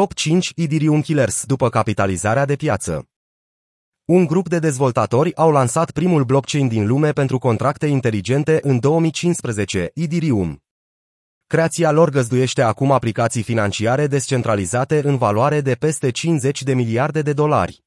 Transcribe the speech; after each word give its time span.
Top 0.00 0.14
5 0.14 0.52
Ethereum 0.56 1.00
Killers 1.00 1.44
după 1.44 1.68
capitalizarea 1.68 2.44
de 2.44 2.56
piață. 2.56 3.08
Un 4.04 4.26
grup 4.26 4.48
de 4.48 4.58
dezvoltatori 4.58 5.36
au 5.36 5.50
lansat 5.50 5.90
primul 5.90 6.24
blockchain 6.24 6.68
din 6.68 6.86
lume 6.86 7.12
pentru 7.12 7.38
contracte 7.38 7.86
inteligente 7.86 8.60
în 8.62 8.78
2015, 8.78 9.90
Ethereum. 9.94 10.62
Creația 11.46 11.90
lor 11.90 12.10
găzduiește 12.10 12.62
acum 12.62 12.90
aplicații 12.90 13.42
financiare 13.42 14.06
descentralizate 14.06 15.00
în 15.04 15.16
valoare 15.16 15.60
de 15.60 15.74
peste 15.74 16.10
50 16.10 16.62
de 16.62 16.74
miliarde 16.74 17.22
de 17.22 17.32
dolari. 17.32 17.84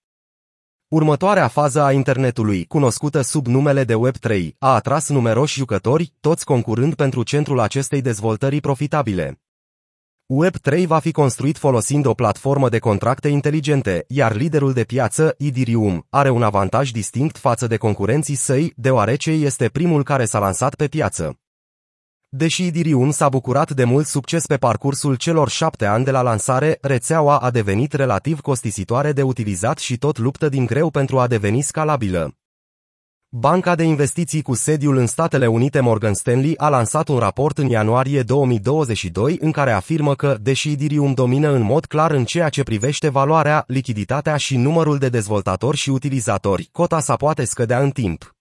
Următoarea 0.88 1.48
fază 1.48 1.82
a 1.82 1.92
internetului, 1.92 2.66
cunoscută 2.66 3.22
sub 3.22 3.48
numele 3.48 3.84
de 3.84 3.94
Web3, 3.94 4.50
a 4.60 4.74
atras 4.74 5.10
numeroși 5.10 5.58
jucători, 5.58 6.14
toți 6.20 6.46
concurând 6.46 6.96
pentru 6.96 7.24
centrul 7.24 7.60
acestei 7.60 8.02
dezvoltări 8.02 8.60
profitabile. 8.60 9.42
Web3 10.34 10.86
va 10.86 11.00
fi 11.00 11.12
construit 11.12 11.58
folosind 11.58 12.06
o 12.06 12.14
platformă 12.14 12.70
de 12.70 12.80
contracte 12.80 13.28
inteligente, 13.28 14.06
iar 14.08 14.36
liderul 14.36 14.74
de 14.74 14.84
piață, 14.84 15.36
Ethereum, 15.38 16.06
are 16.10 16.30
un 16.30 16.44
avantaj 16.44 16.92
distinct 16.92 17.38
față 17.38 17.68
de 17.68 17.78
concurenții 17.78 18.36
săi, 18.36 18.74
deoarece 18.76 19.32
este 19.32 19.70
primul 19.70 20.04
care 20.04 20.26
s-a 20.26 20.40
lansat 20.40 20.76
pe 20.76 20.88
piață. 20.88 21.40
Deși 22.30 22.66
Ethereum 22.66 23.12
s-a 23.12 23.30
bucurat 23.30 23.72
de 23.72 23.84
mult 23.84 24.06
succes 24.06 24.46
pe 24.46 24.58
parcursul 24.58 25.16
celor 25.16 25.50
șapte 25.50 25.86
ani 25.86 26.04
de 26.04 26.12
la 26.12 26.22
lansare, 26.22 26.78
rețeaua 26.82 27.38
a 27.38 27.52
devenit 27.52 27.94
relativ 27.94 28.40
costisitoare 28.40 29.12
de 29.12 29.22
utilizat 29.22 29.78
și 29.78 29.98
tot 29.98 30.18
luptă 30.18 30.50
din 30.50 30.66
greu 30.66 30.90
pentru 30.90 31.20
a 31.20 31.28
deveni 31.28 31.62
scalabilă. 31.62 32.38
Banca 33.30 33.76
de 33.76 33.84
investiții 33.84 34.42
cu 34.42 34.54
sediul 34.54 34.98
în 34.98 35.06
Statele 35.06 35.48
Unite 35.48 35.80
Morgan 35.80 36.14
Stanley 36.14 36.54
a 36.58 36.70
lansat 36.70 37.08
un 37.08 37.18
raport 37.18 37.58
în 37.58 37.70
ianuarie 37.70 38.22
2022 38.22 39.38
în 39.42 39.52
care 39.52 39.72
afirmă 39.72 40.16
că, 40.16 40.38
deși 40.42 40.72
Ethereum 40.72 41.14
domină 41.14 41.52
în 41.52 41.62
mod 41.62 41.86
clar 41.86 42.12
în 42.12 42.26
ceea 42.26 42.50
ce 42.50 42.64
privește 42.64 43.10
valoarea, 43.10 43.64
lichiditatea 43.68 44.38
și 44.38 44.58
numărul 44.58 44.98
de 44.98 45.10
dezvoltatori 45.10 45.78
și 45.78 45.90
utilizatori, 45.90 46.70
cota 46.72 47.00
sa 47.00 47.16
poate 47.16 47.46
scădea 47.46 47.82
în 47.82 47.90
timp. 47.90 48.36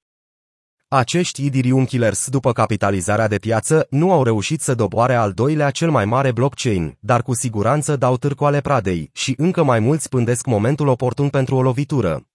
Acești 0.89 1.47
Ethereum 1.47 1.85
Killers, 1.85 2.29
după 2.29 2.53
capitalizarea 2.53 3.29
de 3.29 3.39
piață, 3.39 3.87
nu 3.91 4.13
au 4.13 4.23
reușit 4.23 4.61
să 4.61 4.75
doboare 4.75 5.15
al 5.15 5.33
doilea 5.33 5.71
cel 5.71 5.91
mai 5.91 6.05
mare 6.05 6.33
blockchain, 6.33 6.97
dar 7.01 7.23
cu 7.23 7.35
siguranță 7.35 7.97
dau 7.97 8.17
târcoale 8.17 8.61
pradei 8.61 9.11
și 9.13 9.35
încă 9.37 9.63
mai 9.63 9.81
mulți 9.81 10.09
pândesc 10.09 10.47
momentul 10.47 10.89
oportun 10.89 11.29
pentru 11.29 11.57
o 11.57 11.63
lovitură. 11.63 12.27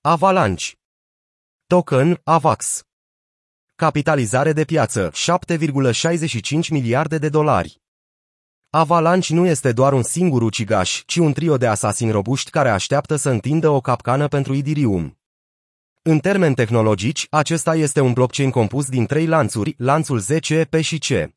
Avalanche 0.00 0.79
Token 1.70 2.20
AVAX 2.24 2.82
Capitalizare 3.74 4.52
de 4.52 4.64
piață 4.64 5.10
7,65 5.10 6.68
miliarde 6.70 7.18
de 7.18 7.28
dolari. 7.28 7.80
Avalanche 8.70 9.34
nu 9.34 9.46
este 9.46 9.72
doar 9.72 9.92
un 9.92 10.02
singur 10.02 10.42
ucigaș, 10.42 11.02
ci 11.06 11.16
un 11.16 11.32
trio 11.32 11.56
de 11.56 11.66
asasini 11.66 12.10
robuști 12.10 12.50
care 12.50 12.70
așteaptă 12.70 13.16
să 13.16 13.30
întindă 13.30 13.68
o 13.68 13.80
capcană 13.80 14.28
pentru 14.28 14.54
Ethereum. 14.54 15.18
În 16.02 16.18
termeni 16.18 16.54
tehnologici, 16.54 17.26
acesta 17.30 17.74
este 17.74 18.00
un 18.00 18.12
blockchain 18.12 18.50
compus 18.50 18.88
din 18.88 19.06
trei 19.06 19.26
lanțuri, 19.26 19.74
lanțul 19.78 20.18
ZC, 20.18 20.64
P 20.68 20.74
și 20.74 20.98
C. 20.98 21.32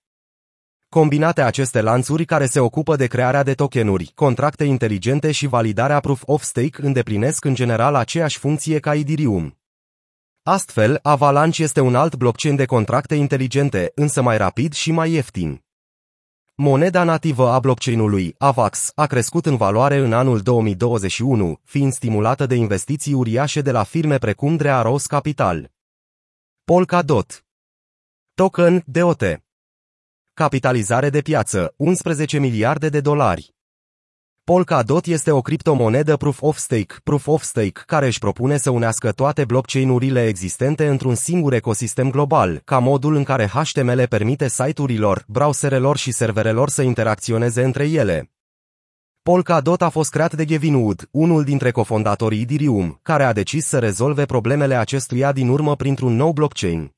Combinate 0.89 1.41
aceste 1.41 1.81
lanțuri 1.81 2.25
care 2.25 2.45
se 2.45 2.59
ocupă 2.59 2.95
de 2.95 3.07
crearea 3.07 3.43
de 3.43 3.53
tokenuri, 3.53 4.11
contracte 4.15 4.63
inteligente 4.63 5.31
și 5.31 5.47
validarea 5.47 5.99
proof 5.99 6.21
of 6.25 6.43
stake 6.43 6.85
îndeplinesc 6.85 7.45
în 7.45 7.53
general 7.53 7.95
aceeași 7.95 8.37
funcție 8.37 8.79
ca 8.79 8.95
Ethereum. 8.95 9.57
Astfel, 10.45 10.99
Avalanche 11.01 11.63
este 11.63 11.79
un 11.79 11.95
alt 11.95 12.15
blockchain 12.15 12.55
de 12.55 12.65
contracte 12.65 13.15
inteligente, 13.15 13.91
însă 13.95 14.21
mai 14.21 14.37
rapid 14.37 14.73
și 14.73 14.91
mai 14.91 15.11
ieftin. 15.11 15.63
Moneda 16.55 17.03
nativă 17.03 17.49
a 17.49 17.59
blockchain-ului, 17.59 18.35
AVAX, 18.37 18.91
a 18.95 19.05
crescut 19.05 19.45
în 19.45 19.55
valoare 19.57 19.97
în 19.97 20.13
anul 20.13 20.41
2021, 20.41 21.59
fiind 21.63 21.93
stimulată 21.93 22.45
de 22.45 22.55
investiții 22.55 23.13
uriașe 23.13 23.61
de 23.61 23.71
la 23.71 23.83
firme 23.83 24.17
precum 24.17 24.55
Drea 24.55 24.81
Rose 24.81 25.07
Capital. 25.07 25.71
Polkadot 26.63 27.45
Token 28.33 28.83
DOT 28.85 29.23
Capitalizare 30.33 31.09
de 31.09 31.21
piață, 31.21 31.73
11 31.77 32.39
miliarde 32.39 32.89
de 32.89 33.01
dolari. 33.01 33.53
Polkadot 34.45 35.05
este 35.05 35.31
o 35.31 35.41
criptomonedă 35.41 36.17
Proof 36.17 36.41
of 36.41 36.57
Stake, 36.57 36.95
Proof 37.03 37.27
of 37.27 37.43
Stake, 37.43 37.81
care 37.85 38.05
își 38.05 38.19
propune 38.19 38.57
să 38.57 38.69
unească 38.69 39.11
toate 39.11 39.45
blockchain-urile 39.45 40.27
existente 40.27 40.87
într-un 40.87 41.15
singur 41.15 41.53
ecosistem 41.53 42.09
global, 42.09 42.61
ca 42.65 42.79
modul 42.79 43.15
în 43.15 43.23
care 43.23 43.47
HTML 43.47 44.07
permite 44.07 44.49
site-urilor, 44.49 45.23
browserelor 45.27 45.97
și 45.97 46.11
serverelor 46.11 46.69
să 46.69 46.81
interacționeze 46.81 47.63
între 47.63 47.89
ele. 47.89 48.31
Polkadot 49.21 49.81
a 49.81 49.89
fost 49.89 50.11
creat 50.11 50.33
de 50.33 50.45
Gavin 50.45 50.73
Wood, 50.73 51.07
unul 51.11 51.43
dintre 51.43 51.71
cofondatorii 51.71 52.41
Ethereum, 52.41 52.99
care 53.01 53.23
a 53.23 53.33
decis 53.33 53.65
să 53.65 53.79
rezolve 53.79 54.25
problemele 54.25 54.75
acestuia 54.75 55.31
din 55.31 55.49
urmă 55.49 55.75
printr-un 55.75 56.15
nou 56.15 56.31
blockchain. 56.31 56.93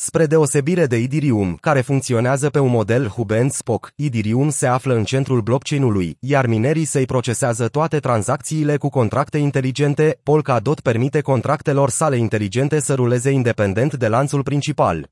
Spre 0.00 0.26
deosebire 0.26 0.86
de 0.86 0.96
Ethereum, 0.96 1.56
care 1.56 1.80
funcționează 1.80 2.50
pe 2.50 2.58
un 2.58 2.70
model 2.70 3.06
hub 3.06 3.30
and 3.30 3.50
spoke, 3.50 3.88
Ethereum 3.96 4.50
se 4.50 4.66
află 4.66 4.94
în 4.94 5.04
centrul 5.04 5.40
blockchain-ului, 5.40 6.16
iar 6.20 6.46
minerii 6.46 6.84
săi 6.84 7.06
procesează 7.06 7.68
toate 7.68 7.98
tranzacțiile 7.98 8.76
cu 8.76 8.88
contracte 8.88 9.38
inteligente, 9.38 10.20
Polkadot 10.22 10.80
permite 10.80 11.20
contractelor 11.20 11.90
sale 11.90 12.16
inteligente 12.16 12.80
să 12.80 12.94
ruleze 12.94 13.30
independent 13.30 13.94
de 13.94 14.08
lanțul 14.08 14.42
principal. 14.42 15.10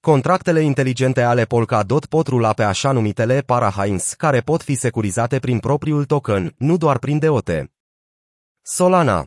Contractele 0.00 0.60
inteligente 0.60 1.20
ale 1.20 1.44
Polkadot 1.44 2.06
pot 2.06 2.26
rula 2.26 2.52
pe 2.52 2.62
așa 2.62 2.92
numitele 2.92 3.40
parahains, 3.40 4.12
care 4.12 4.40
pot 4.40 4.62
fi 4.62 4.74
securizate 4.74 5.38
prin 5.38 5.58
propriul 5.58 6.04
token, 6.04 6.54
nu 6.58 6.76
doar 6.76 6.98
prin 6.98 7.18
DOT. 7.18 7.50
Solana 8.62 9.26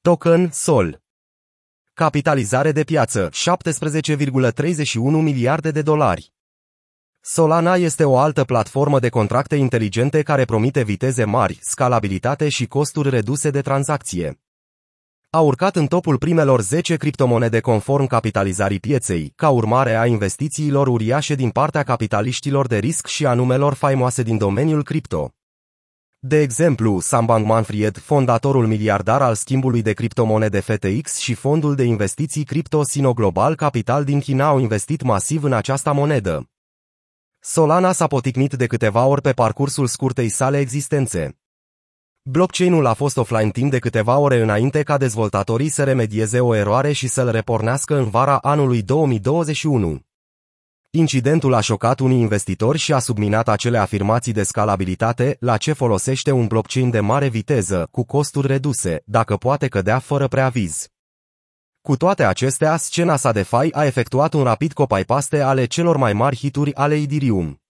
Token 0.00 0.50
Sol 0.52 1.01
Capitalizare 1.94 2.72
de 2.72 2.82
piață 2.82 3.28
17,31 3.28 4.94
miliarde 5.02 5.70
de 5.70 5.82
dolari. 5.82 6.32
Solana 7.20 7.74
este 7.74 8.04
o 8.04 8.18
altă 8.18 8.44
platformă 8.44 8.98
de 8.98 9.08
contracte 9.08 9.56
inteligente 9.56 10.22
care 10.22 10.44
promite 10.44 10.82
viteze 10.82 11.24
mari, 11.24 11.58
scalabilitate 11.60 12.48
și 12.48 12.66
costuri 12.66 13.10
reduse 13.10 13.50
de 13.50 13.60
tranzacție. 13.60 14.40
A 15.30 15.40
urcat 15.40 15.76
în 15.76 15.86
topul 15.86 16.18
primelor 16.18 16.60
10 16.60 16.96
criptomonede 16.96 17.60
conform 17.60 18.06
capitalizării 18.06 18.80
pieței, 18.80 19.32
ca 19.36 19.48
urmare 19.48 19.96
a 19.96 20.06
investițiilor 20.06 20.86
uriașe 20.86 21.34
din 21.34 21.50
partea 21.50 21.82
capitaliștilor 21.82 22.66
de 22.66 22.78
risc 22.78 23.06
și 23.06 23.26
a 23.26 23.34
numelor 23.34 23.74
faimoase 23.74 24.22
din 24.22 24.36
domeniul 24.36 24.82
cripto. 24.82 25.34
De 26.24 26.40
exemplu, 26.40 27.00
Sam 27.00 27.26
Bankman-Fried, 27.26 27.98
fondatorul 27.98 28.66
miliardar 28.66 29.22
al 29.22 29.34
schimbului 29.34 29.82
de 29.82 29.92
criptomonede 29.92 30.60
FTX 30.60 31.16
și 31.16 31.34
fondul 31.34 31.74
de 31.74 31.82
investiții 31.82 32.44
cripto 32.44 32.82
Sino 32.82 33.12
Global 33.12 33.54
Capital 33.54 34.04
din 34.04 34.20
China 34.20 34.46
au 34.46 34.58
investit 34.58 35.02
masiv 35.02 35.42
în 35.42 35.52
această 35.52 35.92
monedă. 35.92 36.50
Solana 37.40 37.92
s-a 37.92 38.06
poticnit 38.06 38.52
de 38.52 38.66
câteva 38.66 39.04
ori 39.04 39.20
pe 39.20 39.32
parcursul 39.32 39.86
scurtei 39.86 40.28
sale 40.28 40.58
existențe. 40.58 41.38
Blockchain-ul 42.22 42.86
a 42.86 42.92
fost 42.92 43.16
offline 43.16 43.50
timp 43.50 43.70
de 43.70 43.78
câteva 43.78 44.18
ore 44.18 44.40
înainte 44.40 44.82
ca 44.82 44.98
dezvoltatorii 44.98 45.68
să 45.68 45.84
remedieze 45.84 46.40
o 46.40 46.54
eroare 46.54 46.92
și 46.92 47.06
să-l 47.06 47.30
repornească 47.30 47.96
în 47.96 48.08
vara 48.08 48.38
anului 48.38 48.82
2021. 48.82 50.00
Incidentul 50.94 51.54
a 51.54 51.60
șocat 51.60 52.00
unii 52.00 52.20
investitori 52.20 52.78
și 52.78 52.92
a 52.92 52.98
subminat 52.98 53.48
acele 53.48 53.78
afirmații 53.78 54.32
de 54.32 54.42
scalabilitate 54.42 55.36
la 55.40 55.56
ce 55.56 55.72
folosește 55.72 56.30
un 56.30 56.46
blockchain 56.46 56.90
de 56.90 57.00
mare 57.00 57.28
viteză, 57.28 57.88
cu 57.90 58.04
costuri 58.04 58.46
reduse, 58.46 59.02
dacă 59.04 59.36
poate 59.36 59.68
cădea 59.68 59.98
fără 59.98 60.28
preaviz. 60.28 60.88
Cu 61.80 61.96
toate 61.96 62.24
acestea, 62.24 62.76
scena 62.76 63.16
sa 63.16 63.32
de 63.32 63.42
fai 63.42 63.68
a 63.72 63.84
efectuat 63.84 64.32
un 64.32 64.42
rapid 64.42 64.72
copy-paste 64.72 65.40
ale 65.40 65.64
celor 65.64 65.96
mai 65.96 66.12
mari 66.12 66.36
hituri 66.36 66.74
ale 66.74 66.94
Ethereum. 66.94 67.60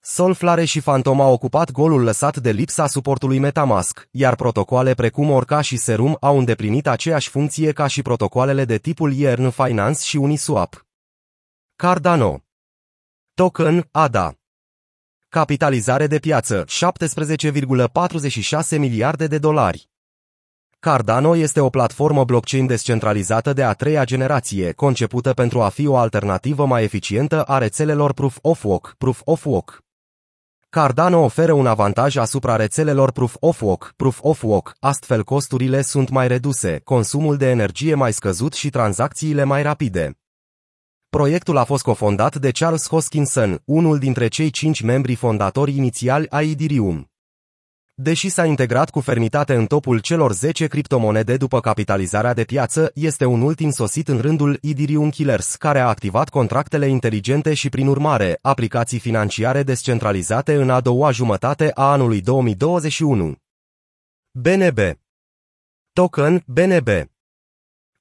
Solflare 0.00 0.64
și 0.64 0.80
Phantom 0.80 1.20
au 1.20 1.32
ocupat 1.32 1.70
golul 1.70 2.02
lăsat 2.02 2.36
de 2.36 2.50
lipsa 2.50 2.86
suportului 2.86 3.38
Metamask, 3.38 4.08
iar 4.10 4.34
protocoale 4.34 4.94
precum 4.94 5.30
Orca 5.30 5.60
și 5.60 5.76
Serum 5.76 6.16
au 6.20 6.38
îndeplinit 6.38 6.86
aceeași 6.86 7.28
funcție 7.28 7.72
ca 7.72 7.86
și 7.86 8.02
protocoalele 8.02 8.64
de 8.64 8.78
tipul 8.78 9.12
Yearn 9.12 9.50
Finance 9.50 10.04
și 10.04 10.16
Uniswap. 10.16 10.82
Cardano 11.80 12.47
Token 13.38 13.88
ADA 13.90 14.34
Capitalizare 15.28 16.06
de 16.06 16.18
piață 16.18 16.64
17,46 16.64 18.78
miliarde 18.78 19.26
de 19.26 19.38
dolari. 19.38 19.90
Cardano 20.78 21.36
este 21.36 21.60
o 21.60 21.68
platformă 21.68 22.24
blockchain 22.24 22.66
descentralizată 22.66 23.52
de 23.52 23.64
a 23.64 23.72
treia 23.72 24.04
generație, 24.04 24.72
concepută 24.72 25.32
pentru 25.32 25.62
a 25.62 25.68
fi 25.68 25.86
o 25.86 25.96
alternativă 25.96 26.66
mai 26.66 26.82
eficientă 26.82 27.42
a 27.42 27.58
rețelelor 27.58 28.12
Proof 28.12 28.38
of 28.42 28.64
Work, 28.64 28.94
Proof 28.98 29.20
of 29.24 29.44
Work. 29.44 29.82
Cardano 30.68 31.20
oferă 31.20 31.52
un 31.52 31.66
avantaj 31.66 32.16
asupra 32.16 32.56
rețelelor 32.56 33.12
Proof 33.12 33.36
of 33.40 33.62
Work, 33.62 33.92
Proof 33.96 34.18
of 34.22 34.42
Work, 34.42 34.76
astfel 34.80 35.24
costurile 35.24 35.82
sunt 35.82 36.08
mai 36.08 36.28
reduse, 36.28 36.80
consumul 36.84 37.36
de 37.36 37.50
energie 37.50 37.94
mai 37.94 38.12
scăzut 38.12 38.52
și 38.52 38.70
tranzacțiile 38.70 39.44
mai 39.44 39.62
rapide. 39.62 40.18
Proiectul 41.10 41.56
a 41.56 41.64
fost 41.64 41.82
cofondat 41.82 42.36
de 42.36 42.50
Charles 42.50 42.88
Hoskinson, 42.88 43.62
unul 43.64 43.98
dintre 43.98 44.28
cei 44.28 44.50
cinci 44.50 44.80
membri 44.82 45.14
fondatori 45.14 45.76
inițiali 45.76 46.28
ai 46.28 46.50
Ethereum. 46.50 47.10
Deși 47.94 48.28
s-a 48.28 48.44
integrat 48.44 48.90
cu 48.90 49.00
fermitate 49.00 49.54
în 49.54 49.66
topul 49.66 49.98
celor 49.98 50.32
10 50.32 50.66
criptomonede 50.66 51.36
după 51.36 51.60
capitalizarea 51.60 52.34
de 52.34 52.44
piață, 52.44 52.90
este 52.94 53.24
un 53.24 53.40
ultim 53.40 53.70
sosit 53.70 54.08
în 54.08 54.18
rândul 54.18 54.58
Ethereum 54.62 55.10
Killers, 55.10 55.54
care 55.54 55.78
a 55.78 55.88
activat 55.88 56.28
contractele 56.28 56.86
inteligente 56.86 57.54
și, 57.54 57.68
prin 57.68 57.86
urmare, 57.86 58.38
aplicații 58.42 58.98
financiare 58.98 59.62
descentralizate 59.62 60.54
în 60.54 60.70
a 60.70 60.80
doua 60.80 61.10
jumătate 61.10 61.70
a 61.74 61.90
anului 61.90 62.20
2021. 62.20 63.36
BNB 64.30 64.78
Token 65.92 66.42
BNB 66.46 66.88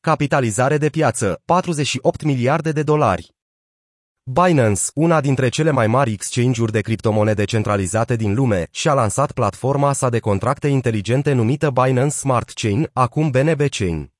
Capitalizare 0.08 0.78
de 0.78 0.90
piață 0.90 1.42
48 1.46 2.24
miliarde 2.24 2.72
de 2.72 2.84
dolari 2.84 3.36
Binance, 4.24 4.82
una 4.94 5.22
dintre 5.22 5.50
cele 5.50 5.72
mai 5.72 5.88
mari 5.88 6.12
exchange-uri 6.12 6.72
de 6.72 6.82
criptomonede 6.82 7.44
centralizate 7.44 8.16
din 8.16 8.34
lume, 8.34 8.68
și-a 8.72 8.94
lansat 8.94 9.32
platforma 9.32 9.94
sa 9.94 10.10
de 10.10 10.20
contracte 10.20 10.68
inteligente 10.68 11.34
numită 11.34 11.70
Binance 11.70 12.16
Smart 12.16 12.50
Chain, 12.50 12.90
acum 12.94 13.30
BNB 13.30 13.62
Chain. 13.70 14.14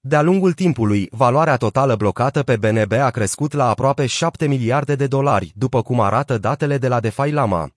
De-a 0.00 0.22
lungul 0.22 0.52
timpului, 0.52 1.08
valoarea 1.10 1.56
totală 1.56 1.96
blocată 1.96 2.42
pe 2.42 2.56
BNB 2.56 2.92
a 2.92 3.10
crescut 3.10 3.52
la 3.52 3.68
aproape 3.68 4.06
7 4.06 4.46
miliarde 4.46 4.94
de 4.94 5.06
dolari, 5.06 5.52
după 5.54 5.82
cum 5.82 6.00
arată 6.00 6.38
datele 6.38 6.78
de 6.78 6.88
la 6.88 7.00
DeFi 7.00 7.30
Lama. 7.30 7.70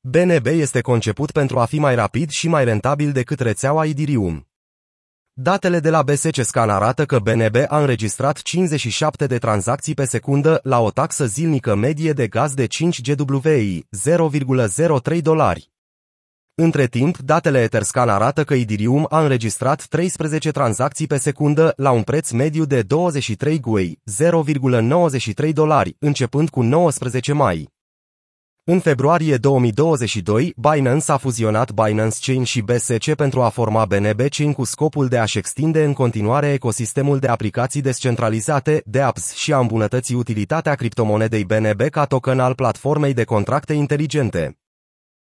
BNB 0.00 0.46
este 0.46 0.80
conceput 0.80 1.30
pentru 1.30 1.58
a 1.58 1.64
fi 1.64 1.78
mai 1.78 1.94
rapid 1.94 2.30
și 2.30 2.48
mai 2.48 2.64
rentabil 2.64 3.12
decât 3.12 3.40
rețeaua 3.40 3.86
Ethereum. 3.86 4.46
Datele 5.38 5.80
de 5.80 5.90
la 5.90 6.02
BSC 6.02 6.42
Scan 6.42 6.70
arată 6.70 7.04
că 7.04 7.18
BNB 7.18 7.56
a 7.68 7.78
înregistrat 7.78 8.42
57 8.42 9.26
de 9.26 9.38
tranzacții 9.38 9.94
pe 9.94 10.04
secundă 10.04 10.60
la 10.62 10.80
o 10.80 10.90
taxă 10.90 11.26
zilnică 11.26 11.74
medie 11.74 12.12
de 12.12 12.26
gaz 12.26 12.54
de 12.54 12.66
5 12.66 13.14
GWI, 13.14 13.86
0,03 14.06 15.20
dolari. 15.22 15.70
Între 16.54 16.86
timp, 16.86 17.18
datele 17.18 17.62
Etherscan 17.62 18.08
arată 18.08 18.44
că 18.44 18.54
Ethereum 18.54 19.06
a 19.10 19.20
înregistrat 19.20 19.84
13 19.84 20.50
tranzacții 20.50 21.06
pe 21.06 21.16
secundă 21.16 21.72
la 21.76 21.90
un 21.90 22.02
preț 22.02 22.30
mediu 22.30 22.64
de 22.64 22.82
23 22.82 23.60
GUI, 23.60 24.00
0,93 25.44 25.52
dolari, 25.52 25.96
începând 25.98 26.50
cu 26.50 26.62
19 26.62 27.32
mai. 27.32 27.75
În 28.68 28.78
februarie 28.78 29.36
2022, 29.36 30.54
Binance 30.56 31.12
a 31.12 31.16
fuzionat 31.16 31.72
Binance 31.72 32.16
Chain 32.20 32.44
și 32.44 32.62
BSC 32.62 33.14
pentru 33.14 33.42
a 33.42 33.48
forma 33.48 33.84
BNB 33.84 34.20
Chain 34.28 34.52
cu 34.52 34.64
scopul 34.64 35.08
de 35.08 35.18
a-și 35.18 35.38
extinde 35.38 35.84
în 35.84 35.92
continuare 35.92 36.52
ecosistemul 36.52 37.18
de 37.18 37.26
aplicații 37.26 37.80
descentralizate, 37.80 38.82
de 38.84 39.00
apps 39.00 39.34
și 39.34 39.52
a 39.52 39.58
îmbunătăți 39.58 40.14
utilitatea 40.14 40.74
criptomonedei 40.74 41.44
BNB 41.44 41.80
ca 41.80 42.04
token 42.04 42.40
al 42.40 42.54
platformei 42.54 43.14
de 43.14 43.24
contracte 43.24 43.72
inteligente. 43.72 44.56